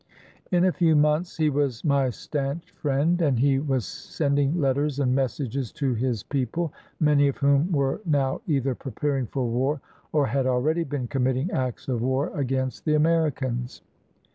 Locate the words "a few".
0.65-0.95